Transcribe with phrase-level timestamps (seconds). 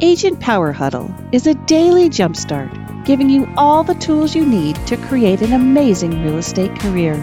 [0.00, 4.96] Agent Power Huddle is a daily jumpstart giving you all the tools you need to
[4.96, 7.14] create an amazing real estate career.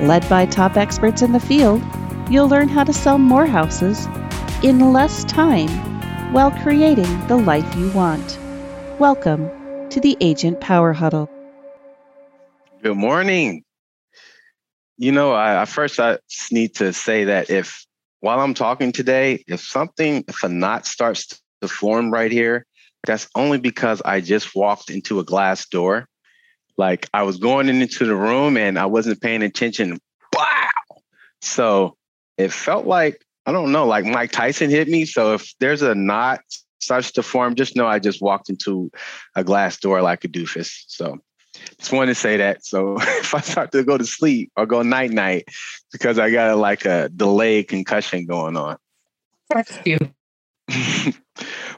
[0.00, 1.82] Led by top experts in the field,
[2.30, 4.06] you'll learn how to sell more houses
[4.62, 5.68] in less time
[6.32, 8.38] while creating the life you want.
[8.98, 9.50] Welcome
[9.90, 11.28] to the Agent Power Huddle.
[12.82, 13.62] Good morning.
[14.96, 16.18] You know, I, I first I
[16.50, 17.84] need to say that if
[18.20, 22.66] while I'm talking today, if something, if a knot starts to form right here,
[23.06, 26.08] that's only because I just walked into a glass door.
[26.76, 29.98] Like I was going into the room and I wasn't paying attention.
[30.34, 30.68] Wow.
[31.40, 31.96] So
[32.38, 35.04] it felt like, I don't know, like Mike Tyson hit me.
[35.04, 36.40] So if there's a knot
[36.80, 38.90] starts to form, just know I just walked into
[39.34, 40.84] a glass door like a doofus.
[40.86, 41.18] So
[41.78, 42.64] just wanted to say that.
[42.64, 45.48] So if I start to go to sleep or go night night,
[45.92, 48.76] because I got like a delayed concussion going on.
[49.48, 49.98] That's you.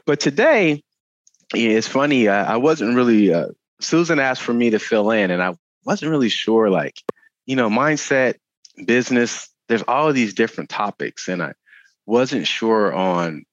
[0.05, 0.83] but today,
[1.53, 2.27] it's funny.
[2.27, 3.33] Uh, I wasn't really.
[3.33, 3.47] Uh,
[3.79, 6.69] Susan asked for me to fill in, and I wasn't really sure.
[6.69, 7.01] Like,
[7.45, 8.35] you know, mindset,
[8.85, 9.49] business.
[9.69, 11.53] There's all of these different topics, and I
[12.05, 13.45] wasn't sure on,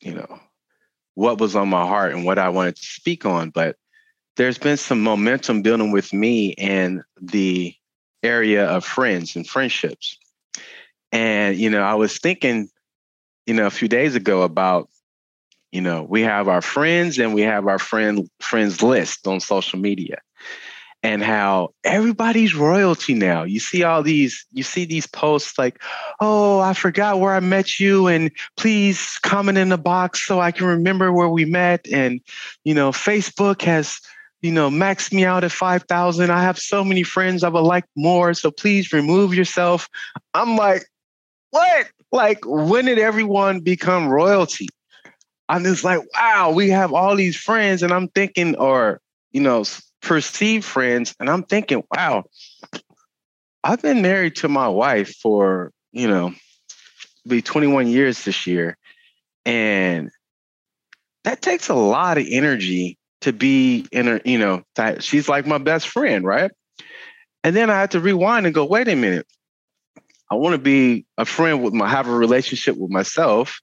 [0.00, 0.40] you know,
[1.14, 3.50] what was on my heart and what I wanted to speak on.
[3.50, 3.76] But
[4.36, 7.74] there's been some momentum building with me in the
[8.22, 10.18] area of friends and friendships.
[11.12, 12.68] And, you know, I was thinking,
[13.46, 14.90] you know, a few days ago about,
[15.72, 19.78] you know, we have our friends and we have our friend friends list on social
[19.78, 20.18] media
[21.02, 23.44] and how everybody's royalty now.
[23.44, 25.80] You see all these, you see these posts like,
[26.20, 30.50] oh, I forgot where I met you, and please comment in the box so I
[30.50, 31.86] can remember where we met.
[31.92, 32.20] And,
[32.64, 34.00] you know, Facebook has
[34.40, 36.30] you know, max me out at 5,000.
[36.30, 38.34] I have so many friends I would like more.
[38.34, 39.88] So please remove yourself.
[40.34, 40.84] I'm like,
[41.50, 41.88] what?
[42.12, 44.68] Like, when did everyone become royalty?
[45.48, 47.82] I'm just like, wow, we have all these friends.
[47.82, 49.00] And I'm thinking, or,
[49.32, 49.64] you know,
[50.02, 51.14] perceived friends.
[51.18, 52.24] And I'm thinking, wow,
[53.64, 56.34] I've been married to my wife for, you know,
[57.26, 58.76] be 21 years this year.
[59.44, 60.10] And
[61.24, 65.46] that takes a lot of energy to be in a, you know, that she's like
[65.46, 66.50] my best friend, right?
[67.42, 69.26] And then I had to rewind and go, wait a minute.
[70.30, 73.60] I want to be a friend with my have a relationship with myself.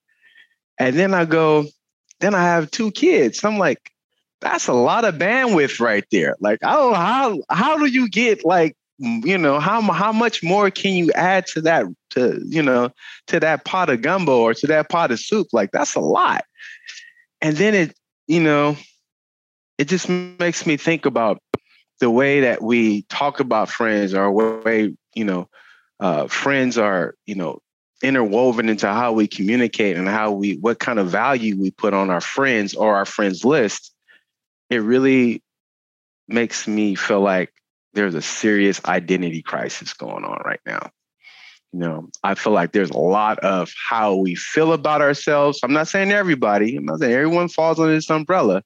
[0.77, 1.65] And then I go,
[2.19, 3.43] then I have two kids.
[3.43, 3.91] I'm like,
[4.41, 6.35] that's a lot of bandwidth right there.
[6.39, 10.93] Like, I how how do you get like, you know, how how much more can
[10.93, 12.91] you add to that to, you know,
[13.27, 15.47] to that pot of gumbo or to that pot of soup?
[15.53, 16.45] Like, that's a lot.
[17.41, 17.97] And then it,
[18.27, 18.77] you know,
[19.77, 21.41] it just makes me think about
[21.99, 25.49] the way that we talk about friends or way you know
[25.99, 27.59] uh, friends are you know
[28.05, 32.09] interwoven into how we communicate and how we what kind of value we put on
[32.09, 33.93] our friends or our friends list
[34.69, 35.43] it really
[36.27, 37.51] makes me feel like
[37.93, 40.89] there's a serious identity crisis going on right now.
[41.71, 45.59] You know i feel like there's a lot of how we feel about ourselves.
[45.61, 48.63] I'm not saying everybody i'm not saying everyone falls under this umbrella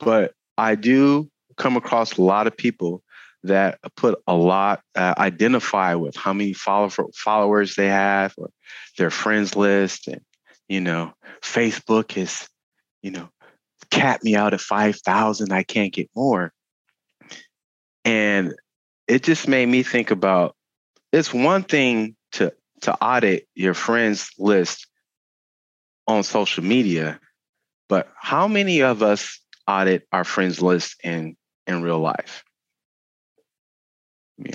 [0.00, 3.02] but I do come across a lot of people
[3.44, 8.50] that put a lot, uh, identify with how many follow, followers they have or
[8.98, 10.08] their friends list.
[10.08, 10.20] And,
[10.68, 12.48] you know, Facebook is,
[13.02, 13.28] you know,
[13.90, 15.52] cap me out at 5,000.
[15.52, 16.52] I can't get more.
[18.04, 18.54] And
[19.08, 20.56] it just made me think about
[21.12, 24.86] it's one thing to to audit your friends list
[26.06, 27.20] on social media,
[27.88, 29.38] but how many of us
[29.68, 31.36] audit our friends list in
[31.66, 32.42] in real life?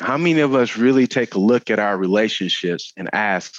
[0.02, 3.54] How many of us really take a look at our relationships and ask,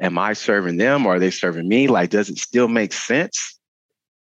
[0.00, 1.88] am I serving them or are they serving me?
[1.88, 3.58] Like, does it still make sense?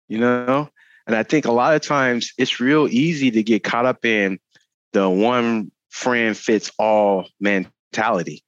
[0.08, 0.70] You know?
[1.06, 4.40] And I think a lot of times it's real easy to get caught up in
[4.94, 8.44] the one friend fits all mentality.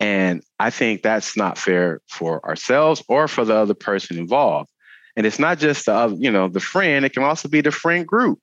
[0.00, 4.68] And I think that's not fair for ourselves or for the other person involved.
[5.16, 8.06] And it's not just the you know the friend; it can also be the friend
[8.06, 8.40] group.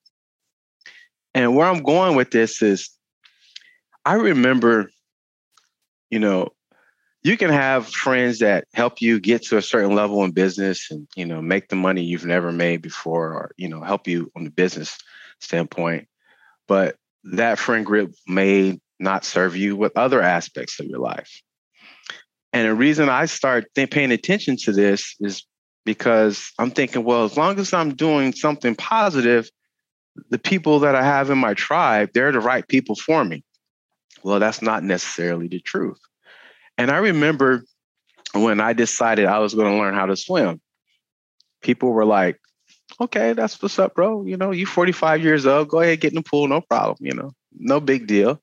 [1.34, 2.90] And where I'm going with this is,
[4.06, 4.90] I remember,
[6.10, 6.50] you know,
[7.24, 11.07] you can have friends that help you get to a certain level in business and
[11.16, 14.46] you know make the money you've never made before, or you know help you on
[14.46, 14.98] the business
[15.40, 16.07] standpoint.
[16.68, 21.42] But that friend group may not serve you with other aspects of your life.
[22.54, 25.46] And the reason I start th- paying attention to this is
[25.86, 29.50] because I'm thinking, well, as long as I'm doing something positive,
[30.30, 33.44] the people that I have in my tribe, they're the right people for me.
[34.24, 36.00] Well, that's not necessarily the truth.
[36.77, 37.63] And I remember
[38.33, 40.62] when I decided I was going to learn how to swim.
[41.62, 42.39] people were like,
[43.01, 44.24] okay, that's what's up, bro.
[44.24, 47.13] You know, you 45 years old, go ahead, get in the pool, no problem, you
[47.13, 48.42] know, no big deal.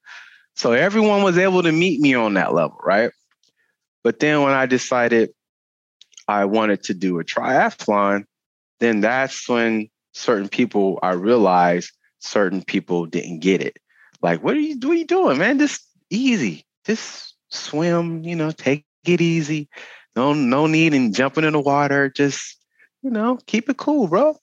[0.54, 3.10] So everyone was able to meet me on that level, right?
[4.02, 5.30] But then when I decided
[6.28, 8.24] I wanted to do a triathlon,
[8.80, 13.76] then that's when certain people I realized certain people didn't get it.
[14.26, 15.60] Like, what are you what are you doing, man?
[15.60, 16.64] Just easy.
[16.84, 19.68] Just swim, you know, take it easy.
[20.16, 22.08] No, no need in jumping in the water.
[22.08, 22.58] Just,
[23.02, 24.36] you know, keep it cool, bro.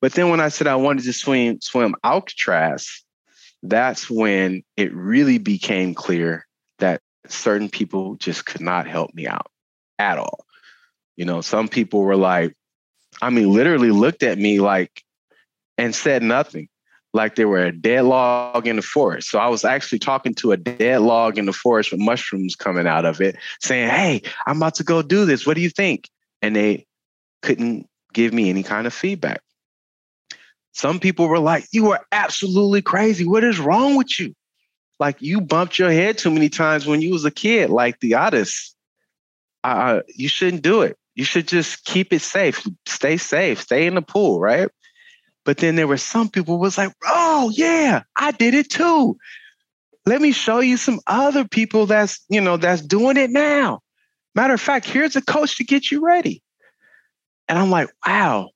[0.00, 3.04] But then when I said I wanted to swim swim Alcatraz,
[3.62, 6.44] that's when it really became clear
[6.80, 9.46] that certain people just could not help me out
[9.96, 10.44] at all.
[11.14, 12.56] You know, some people were like,
[13.22, 15.04] I mean, literally looked at me like
[15.78, 16.68] and said nothing,
[17.14, 19.30] like they were a dead log in the forest.
[19.30, 22.86] So I was actually talking to a dead log in the forest with mushrooms coming
[22.86, 25.46] out of it, saying, Hey, I'm about to go do this.
[25.46, 26.10] What do you think?
[26.42, 26.86] And they
[27.40, 29.40] couldn't give me any kind of feedback.
[30.72, 33.26] Some people were like, You are absolutely crazy.
[33.26, 34.34] What is wrong with you?
[34.98, 38.14] Like you bumped your head too many times when you was a kid, like the
[38.14, 38.74] artist.
[39.62, 40.98] Uh, you shouldn't do it.
[41.14, 42.66] You should just keep it safe.
[42.86, 43.60] Stay safe.
[43.60, 44.68] Stay in the pool, right?
[45.44, 49.16] But then there were some people was like, oh yeah, I did it too.
[50.06, 53.80] Let me show you some other people that's, you know, that's doing it now.
[54.34, 56.42] Matter of fact, here's a coach to get you ready.
[57.48, 58.50] And I'm like, wow.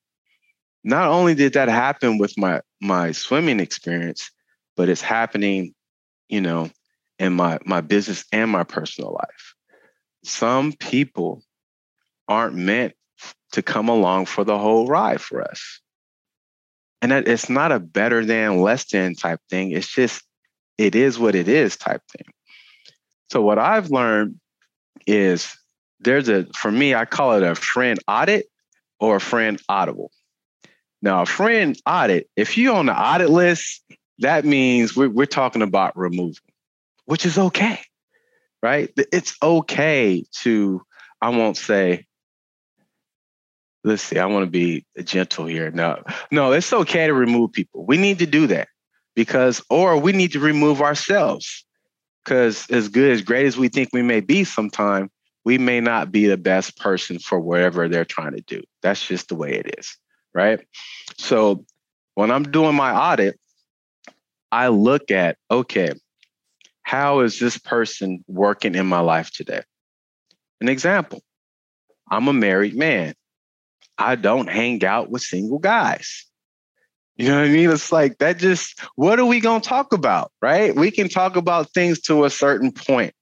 [0.84, 4.30] Not only did that happen with my my swimming experience,
[4.76, 5.74] but it's happening,
[6.28, 6.70] you know,
[7.18, 9.54] in my my business and my personal life.
[10.24, 11.42] Some people
[12.28, 12.94] aren't meant
[13.52, 15.80] to come along for the whole ride for us.
[17.00, 19.70] And that it's not a better than, less than type thing.
[19.70, 20.22] It's just,
[20.76, 22.32] it is what it is type thing.
[23.30, 24.40] So, what I've learned
[25.06, 25.54] is
[26.00, 28.46] there's a, for me, I call it a friend audit
[29.00, 30.10] or a friend audible.
[31.00, 33.82] Now, a friend audit, if you're on the audit list,
[34.18, 36.34] that means we're, we're talking about removal,
[37.04, 37.80] which is okay,
[38.62, 38.90] right?
[38.96, 40.82] It's okay to,
[41.20, 42.06] I won't say,
[43.84, 45.70] let's see, I want to be gentle here.
[45.70, 47.84] No, no, it's okay to remove people.
[47.86, 48.68] We need to do that
[49.14, 51.64] because, or we need to remove ourselves
[52.24, 55.10] because as good, as great as we think we may be sometime,
[55.44, 58.62] we may not be the best person for whatever they're trying to do.
[58.82, 59.96] That's just the way it is.
[60.34, 60.60] Right.
[61.16, 61.64] So
[62.14, 63.38] when I'm doing my audit,
[64.52, 65.92] I look at, okay,
[66.82, 69.62] how is this person working in my life today?
[70.60, 71.22] An example
[72.10, 73.14] I'm a married man.
[73.98, 76.24] I don't hang out with single guys.
[77.16, 77.70] You know what I mean?
[77.70, 80.30] It's like that just, what are we going to talk about?
[80.40, 80.74] Right?
[80.74, 83.12] We can talk about things to a certain point,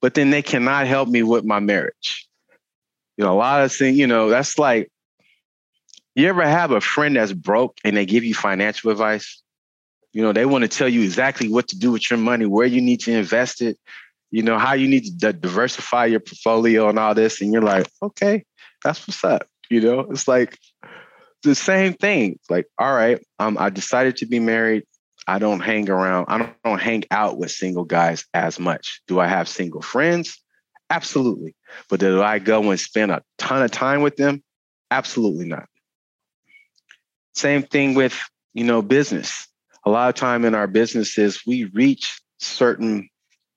[0.00, 2.26] but then they cannot help me with my marriage.
[3.18, 4.90] You know, a lot of things, you know, that's like,
[6.14, 9.42] you ever have a friend that's broke and they give you financial advice?
[10.12, 12.66] You know, they want to tell you exactly what to do with your money, where
[12.66, 13.76] you need to invest it,
[14.30, 17.40] you know, how you need to diversify your portfolio and all this.
[17.40, 18.44] And you're like, okay,
[18.82, 19.46] that's what's up.
[19.70, 20.58] You know, it's like
[21.42, 22.38] the same thing.
[22.48, 24.84] Like, all right, um, I decided to be married.
[25.26, 26.26] I don't hang around.
[26.28, 29.02] I don't, don't hang out with single guys as much.
[29.06, 30.42] Do I have single friends?
[30.88, 31.54] Absolutely.
[31.90, 34.42] But do I go and spend a ton of time with them?
[34.90, 35.66] Absolutely not.
[37.34, 38.18] Same thing with,
[38.54, 39.46] you know, business.
[39.84, 43.08] A lot of time in our businesses, we reach certain,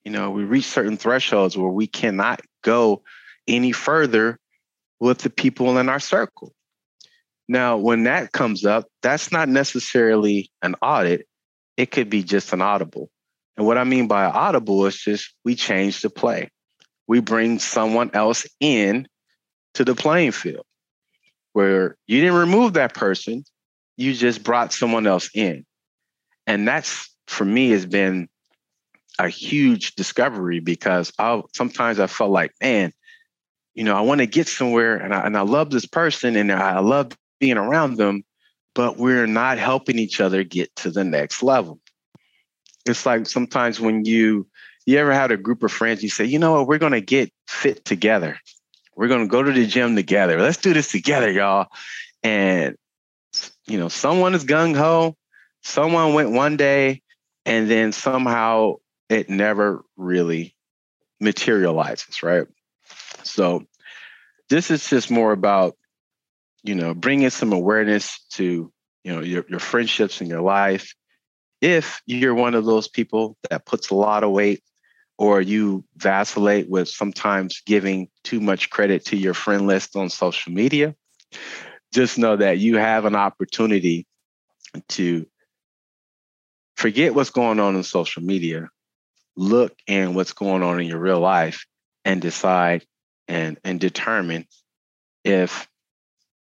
[0.03, 3.01] you know, we reach certain thresholds where we cannot go
[3.47, 4.38] any further
[5.01, 6.53] with the people in our circle.
[7.50, 11.27] Now, when that comes up, that's not necessarily an audit.
[11.75, 13.10] It could be just an audible.
[13.58, 16.50] And what I mean by audible is just we change the play.
[17.08, 19.08] We bring someone else in
[19.74, 20.65] to the playing field
[21.53, 23.43] where you didn't remove that person,
[23.98, 25.65] you just brought someone else in.
[26.48, 28.29] And that's for me has been
[29.20, 32.93] a huge discovery because I sometimes I felt like, man,
[33.73, 36.51] you know, I want to get somewhere and I, and I love this person and
[36.51, 38.23] I love being around them,
[38.75, 41.79] but we're not helping each other get to the next level.
[42.85, 44.47] It's like sometimes when you
[44.87, 47.31] you ever had a group of friends, you say, you know what, we're gonna get
[47.47, 48.39] fit together.
[48.95, 50.41] We're gonna go to the gym together.
[50.41, 51.67] Let's do this together, y'all.
[52.23, 52.75] And
[53.67, 55.15] you know, someone is gung ho,
[55.63, 57.01] someone went one day,
[57.45, 58.75] and then somehow
[59.09, 60.55] it never really
[61.19, 62.47] materializes, right?
[63.23, 63.63] So
[64.49, 65.75] this is just more about,
[66.63, 68.71] you know, bringing some awareness to,
[69.03, 70.93] you know, your, your friendships in your life.
[71.61, 74.63] If you're one of those people that puts a lot of weight
[75.17, 80.51] or you vacillate with sometimes giving too much credit to your friend list on social
[80.51, 80.95] media,
[81.93, 84.07] just know that you have an opportunity
[84.89, 85.25] to
[86.75, 88.69] forget what's going on in social media,
[89.35, 91.65] look and what's going on in your real life,
[92.03, 92.83] and decide
[93.31, 94.45] and and determine
[95.23, 95.67] if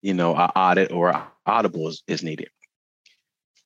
[0.03, 2.51] you know an audit or audible is, is needed.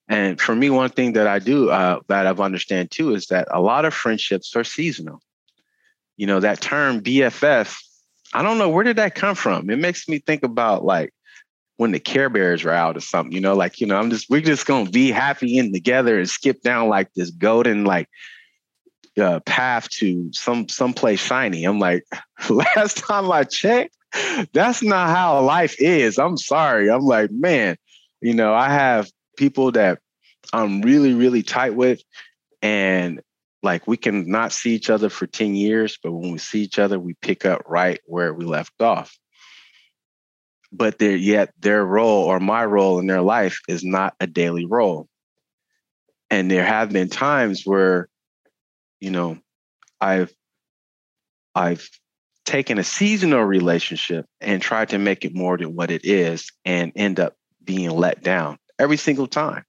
[0.09, 3.49] And for me, one thing that I do uh, that I've understand too is that
[3.51, 5.21] a lot of friendships are seasonal.
[6.17, 7.77] You know that term BFF.
[8.33, 9.69] I don't know where did that come from.
[9.69, 11.13] It makes me think about like
[11.77, 13.33] when the Care Bears are out or something.
[13.33, 16.31] You know, like you know, I'm just we're just gonna be happy in together and
[16.31, 18.09] skip down like this golden like
[19.19, 21.65] uh, path to some someplace shiny.
[21.65, 22.05] I'm like,
[22.51, 23.97] last time I checked,
[24.53, 26.19] that's not how life is.
[26.19, 26.91] I'm sorry.
[26.91, 27.77] I'm like, man,
[28.21, 30.01] you know, I have people that
[30.53, 32.03] I'm really, really tight with.
[32.63, 33.21] And
[33.63, 36.79] like we can not see each other for 10 years, but when we see each
[36.79, 39.17] other, we pick up right where we left off.
[40.71, 44.67] But they're yet their role or my role in their life is not a daily
[44.67, 45.09] role.
[46.31, 48.09] And there have been times where,
[49.01, 49.39] you know,
[50.01, 50.33] I've
[51.55, 51.89] I've
[52.45, 56.93] taken a seasonal relationship and tried to make it more than what it is and
[56.97, 59.65] end up being let down every single time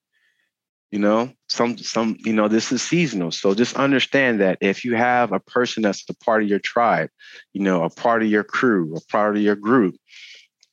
[0.92, 1.32] you know?
[1.50, 5.40] Some some you know this is seasonal so just understand that if you have a
[5.40, 7.10] person that's a part of your tribe
[7.52, 9.96] you know a part of your crew a part of your group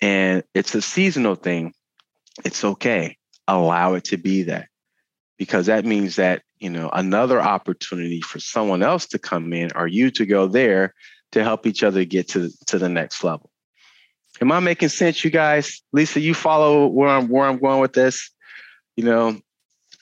[0.01, 1.73] and it's a seasonal thing
[2.45, 3.17] it's okay.
[3.49, 4.69] Allow it to be that
[5.39, 9.87] because that means that you know another opportunity for someone else to come in or
[9.87, 10.95] you to go there
[11.33, 13.51] to help each other get to to the next level.
[14.41, 15.83] Am i making sense you guys?
[15.93, 18.31] Lisa you follow where i'm where i'm going with this?
[18.97, 19.41] You know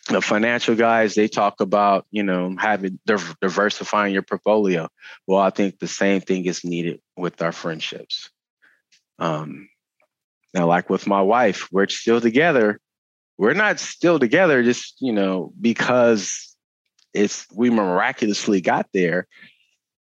[0.08, 4.88] the financial guys they talk about you know having diversifying your portfolio.
[5.26, 8.30] Well i think the same thing is needed with our friendships.
[9.18, 9.68] Um
[10.52, 12.80] now like with my wife we're still together
[13.38, 16.56] we're not still together just you know because
[17.12, 19.26] it's we miraculously got there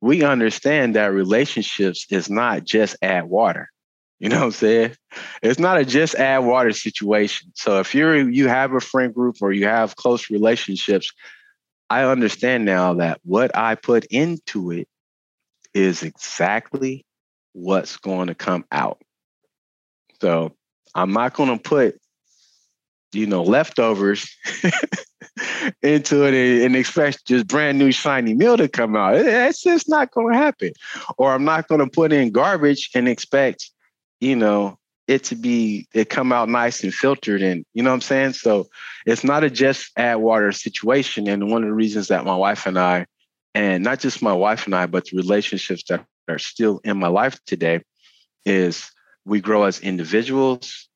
[0.01, 3.69] we understand that relationships is not just add water
[4.21, 4.97] you know what I'm saying?
[5.43, 7.53] It's not a just add water situation.
[7.55, 11.11] So if you're you have a friend group or you have close relationships,
[11.89, 14.89] I understand now that what I put into it
[15.73, 17.07] is exactly
[17.55, 19.01] what's going to come out.
[20.21, 20.55] So
[20.95, 21.99] I'm not going to put,
[23.13, 24.29] you know, leftovers
[25.83, 29.25] into it and expect just brand new shiny meal to come out.
[29.25, 30.73] That's just not going to happen.
[31.19, 33.71] Or I'm not going to put in garbage and expect
[34.21, 37.95] you know, it to be it come out nice and filtered and you know what
[37.95, 38.35] I'm saying?
[38.35, 38.69] So
[39.07, 41.29] it's not a just add water situation.
[41.29, 43.07] And one of the reasons that my wife and I,
[43.55, 47.09] and not just my wife and I, but the relationships that are still in my
[47.09, 47.83] life today
[48.45, 48.91] is
[49.25, 50.89] we grow as individuals,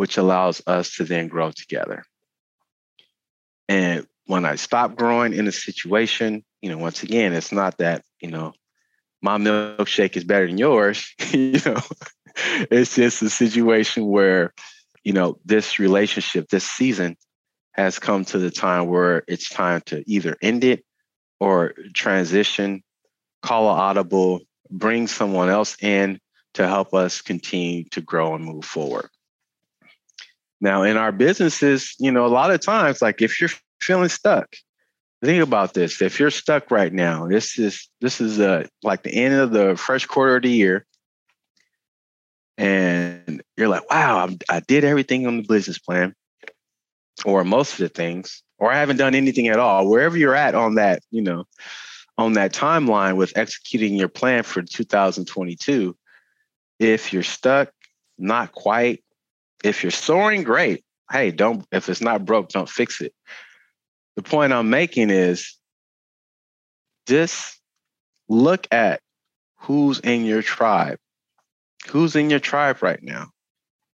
[0.00, 2.02] which allows us to then grow together.
[3.68, 8.02] And when I stop growing in a situation, you know, once again, it's not that,
[8.18, 8.54] you know,
[9.20, 11.82] my milkshake is better than yours, you know,
[12.70, 14.54] it's just a situation where,
[15.04, 17.18] you know, this relationship, this season
[17.72, 20.82] has come to the time where it's time to either end it
[21.40, 22.82] or transition,
[23.42, 24.40] call an audible,
[24.70, 26.18] bring someone else in
[26.54, 29.10] to help us continue to grow and move forward.
[30.60, 33.50] Now, in our businesses, you know, a lot of times, like if you're
[33.80, 34.54] feeling stuck,
[35.24, 36.02] think about this.
[36.02, 39.76] If you're stuck right now, this is this is uh, like the end of the
[39.76, 40.86] first quarter of the year
[42.60, 46.14] and you're like, wow, I'm, I did everything on the business plan,
[47.24, 49.88] or most of the things, or I haven't done anything at all.
[49.88, 51.44] Wherever you're at on that, you know,
[52.18, 55.96] on that timeline with executing your plan for 2022,
[56.78, 57.70] if you're stuck,
[58.18, 59.02] not quite.
[59.64, 60.84] If you're soaring, great.
[61.10, 61.64] Hey, don't.
[61.72, 63.12] If it's not broke, don't fix it.
[64.16, 65.56] The point I'm making is
[67.06, 67.60] just
[68.28, 69.00] look at
[69.56, 70.98] who's in your tribe
[71.88, 73.28] who's in your tribe right now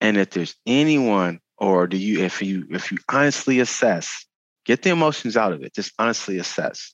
[0.02, 4.26] and if there's anyone or do you if you if you honestly assess
[4.66, 6.94] get the emotions out of it just honestly assess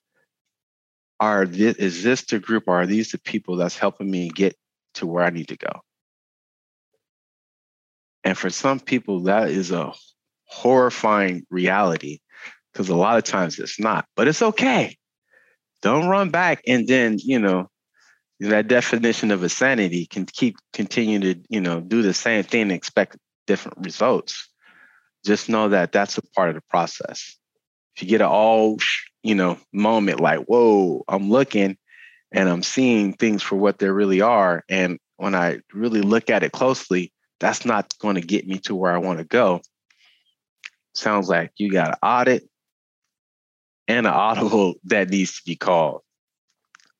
[1.20, 4.56] are this is this the group are these the people that's helping me get
[4.94, 5.82] to where i need to go
[8.24, 9.94] and for some people that is a
[10.46, 12.20] horrifying reality
[12.72, 14.98] because a lot of times it's not but it's okay.
[15.82, 17.70] Don't run back and then you know
[18.40, 22.72] that definition of insanity can keep continue to you know do the same thing and
[22.72, 24.50] expect different results.
[25.26, 27.38] Just know that that's a part of the process.
[27.96, 28.78] If you get an all
[29.24, 31.78] you know moment like whoa i'm looking
[32.32, 36.44] and i'm seeing things for what they really are and when i really look at
[36.44, 37.12] it closely
[37.42, 39.62] that's not going to get me to where I want to go.
[40.94, 42.48] Sounds like you got an audit
[43.88, 46.02] and an audible that needs to be called,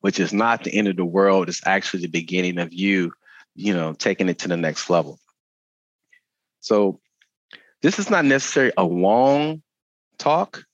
[0.00, 1.48] which is not the end of the world.
[1.48, 3.12] It's actually the beginning of you,
[3.54, 5.20] you know, taking it to the next level.
[6.58, 6.98] So
[7.80, 9.62] this is not necessarily a long
[10.18, 10.64] talk,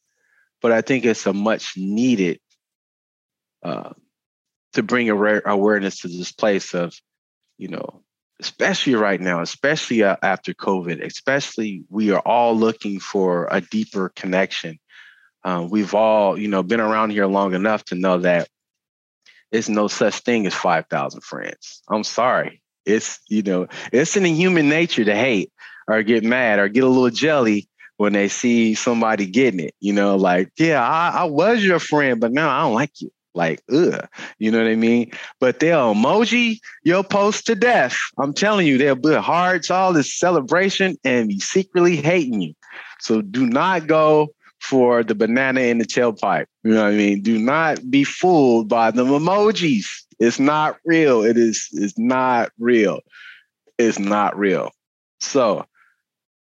[0.62, 2.40] but I think it's a much needed
[3.62, 3.92] uh,
[4.72, 6.94] to bring awareness to this place of,
[7.58, 8.02] you know,
[8.40, 14.10] especially right now, especially uh, after COVID, especially we are all looking for a deeper
[14.10, 14.78] connection.
[15.44, 18.48] Uh, we've all, you know, been around here long enough to know that
[19.50, 21.82] it's no such thing as 5,000 friends.
[21.88, 22.62] I'm sorry.
[22.84, 25.52] It's, you know, it's in human nature to hate
[25.86, 29.74] or get mad or get a little jelly when they see somebody getting it.
[29.80, 33.10] You know, like, yeah, I, I was your friend, but now I don't like you.
[33.38, 34.06] Like, ugh,
[34.40, 35.12] you know what I mean?
[35.38, 37.96] But they'll emoji your post to death.
[38.18, 42.54] I'm telling you, they'll put hearts, all this celebration, and be secretly hating you.
[42.98, 46.46] So do not go for the banana in the tailpipe.
[46.64, 47.22] You know what I mean?
[47.22, 49.86] Do not be fooled by the emojis.
[50.18, 51.22] It's not real.
[51.22, 53.00] It is it's not real.
[53.78, 54.72] It's not real.
[55.20, 55.64] So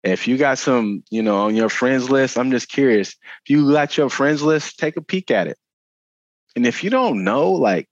[0.02, 3.10] if you got some, you know, on your friends list, I'm just curious.
[3.44, 5.56] If you got your friends list, take a peek at it.
[6.56, 7.88] And if you don't know, like,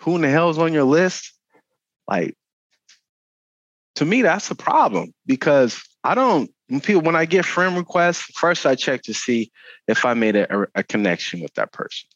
[0.00, 1.32] who in the hell's on your list,
[2.08, 2.36] like,
[3.96, 8.24] to me, that's a problem because I don't, when people, when I get friend requests,
[8.34, 9.52] first I check to see
[9.86, 12.08] if I made a, a connection with that person.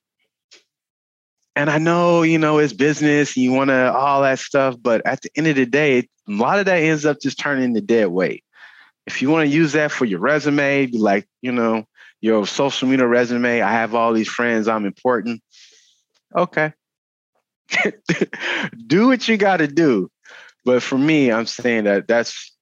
[1.55, 5.23] And I know, you know, it's business, you want to, all that stuff, but at
[5.23, 8.09] the end of the day, a lot of that ends up just turning into dead
[8.09, 8.45] weight.
[9.07, 11.85] If you want to use that for your resume, like, you know,
[12.21, 15.41] your social media resume, I have all these friends, I'm important.
[16.37, 16.73] Okay.
[18.87, 20.11] do what you got to do.
[20.65, 22.57] But for me, I'm saying that that's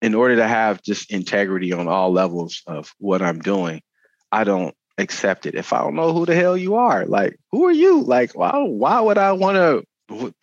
[0.00, 3.82] in order to have just integrity on all levels of what I'm doing,
[4.30, 5.54] I don't accept it.
[5.54, 8.02] If I don't know who the hell you are, like, who are you?
[8.02, 9.84] Like, why, why would I want to?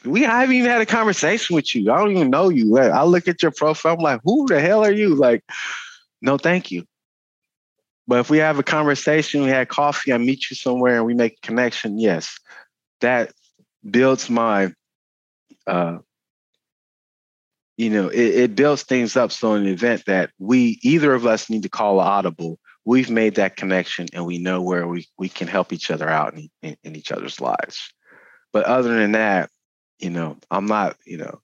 [0.03, 1.91] We I haven't even had a conversation with you.
[1.91, 2.77] I don't even know you.
[2.77, 3.95] I look at your profile.
[3.95, 5.15] I'm like, who the hell are you?
[5.15, 5.43] Like,
[6.21, 6.85] no, thank you.
[8.07, 11.13] But if we have a conversation, we had coffee, I meet you somewhere and we
[11.13, 12.39] make a connection, yes,
[13.01, 13.31] that
[13.89, 14.73] builds my,
[15.65, 15.97] uh,
[17.77, 19.31] you know, it, it builds things up.
[19.31, 23.35] So in the event that we, either of us need to call audible, we've made
[23.35, 26.77] that connection and we know where we, we can help each other out in, in,
[26.83, 27.91] in each other's lives.
[28.53, 29.49] But other than that,
[29.99, 31.41] you know, I'm not, you know,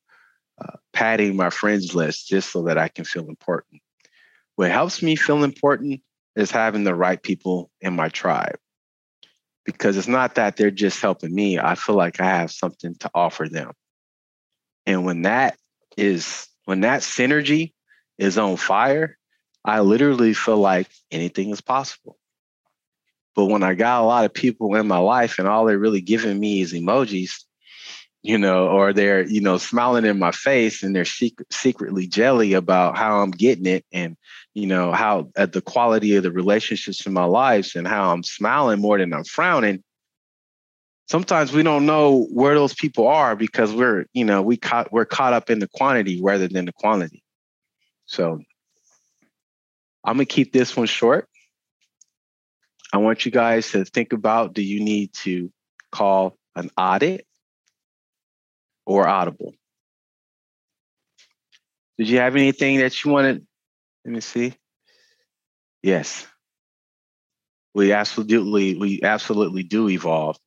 [0.63, 3.81] uh, padding my friends list just so that I can feel important.
[4.55, 6.01] What helps me feel important
[6.35, 8.57] is having the right people in my tribe.
[9.65, 11.59] Because it's not that they're just helping me.
[11.59, 13.73] I feel like I have something to offer them.
[14.85, 15.57] And when that
[15.97, 17.73] is, when that synergy
[18.17, 19.17] is on fire,
[19.63, 22.17] I literally feel like anything is possible.
[23.35, 26.01] But when I got a lot of people in my life and all they're really
[26.01, 27.43] giving me is emojis,
[28.23, 32.53] you know, or they're, you know, smiling in my face and they're secret, secretly jelly
[32.53, 34.15] about how I'm getting it and,
[34.53, 38.11] you know, how at uh, the quality of the relationships in my lives and how
[38.11, 39.83] I'm smiling more than I'm frowning.
[41.09, 45.05] Sometimes we don't know where those people are because we're, you know, we caught we're
[45.05, 47.23] caught up in the quantity rather than the quality.
[48.05, 48.39] So
[50.05, 51.27] I'm gonna keep this one short.
[52.93, 55.51] I want you guys to think about do you need to
[55.91, 57.25] call an audit
[58.85, 59.53] or Audible.
[61.97, 63.45] Did you have anything that you wanted?
[64.05, 64.55] Let me see.
[65.83, 66.25] Yes.
[67.73, 70.37] We absolutely, we absolutely do evolve.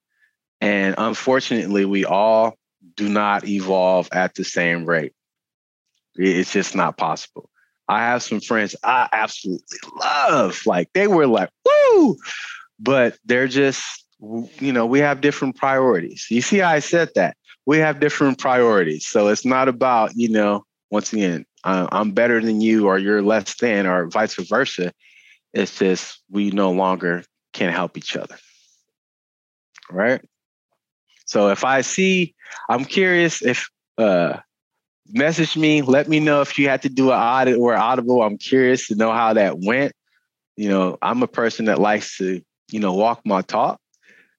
[0.60, 2.54] And unfortunately, we all
[2.96, 5.12] do not evolve at the same rate.
[6.16, 7.50] It's just not possible.
[7.88, 10.60] I have some friends I absolutely love.
[10.66, 12.16] Like they were like, woo,
[12.78, 14.04] but they're just,
[14.60, 16.26] you know, we have different priorities.
[16.30, 17.36] You see how I said that?
[17.66, 19.06] we have different priorities.
[19.06, 23.56] So it's not about, you know, once again, I'm better than you or you're less
[23.56, 24.92] than or vice versa.
[25.54, 28.36] It's just we no longer can help each other.
[29.90, 30.20] Right.
[31.24, 32.34] So if I see,
[32.68, 34.38] I'm curious if uh
[35.08, 38.22] message me, let me know if you had to do an audit or audible.
[38.22, 39.92] I'm curious to know how that went.
[40.56, 43.80] You know, I'm a person that likes to, you know, walk my talk.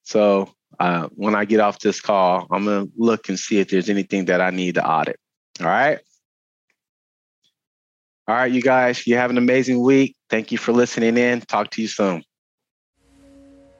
[0.05, 3.69] So uh, when I get off this call, I'm going to look and see if
[3.69, 5.19] there's anything that I need to audit.
[5.59, 5.99] All right.
[8.27, 10.15] All right, you guys, you have an amazing week.
[10.31, 11.41] Thank you for listening in.
[11.41, 12.23] Talk to you soon.